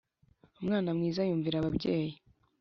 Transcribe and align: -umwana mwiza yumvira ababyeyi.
-umwana 0.59 0.89
mwiza 0.97 1.21
yumvira 1.27 1.55
ababyeyi. 1.59 2.13